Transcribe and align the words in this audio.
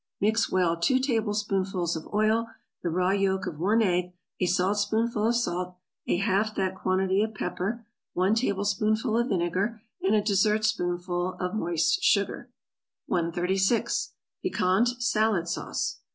= 0.13 0.19
Mix 0.19 0.51
well 0.51 0.77
two 0.79 0.97
tablespoonfuls 0.97 1.95
of 1.95 2.11
oil, 2.11 2.47
the 2.81 2.89
raw 2.89 3.11
yolk 3.11 3.45
of 3.45 3.59
one 3.59 3.83
egg, 3.83 4.13
a 4.39 4.47
saltspoonful 4.47 5.27
of 5.27 5.35
salt, 5.35 5.75
a 6.07 6.17
half 6.17 6.55
that 6.55 6.73
quantity 6.73 7.21
of 7.21 7.35
pepper, 7.35 7.85
one 8.13 8.33
tablespoonful 8.33 9.15
of 9.15 9.29
vinegar, 9.29 9.79
and 10.01 10.15
a 10.15 10.23
dessertspoonful 10.23 11.37
of 11.39 11.53
moist 11.53 12.01
sugar. 12.03 12.49
136. 13.05 14.13
=Piquante 14.41 14.99
Salad 14.99 15.47
Sauce. 15.47 15.99